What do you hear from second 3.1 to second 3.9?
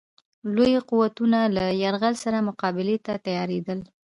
تیارېدل.